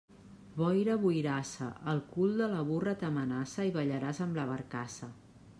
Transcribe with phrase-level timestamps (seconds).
[0.61, 5.17] Boira boirassa, el cul de la burra t'amenaça i ballaràs amb la barcassa.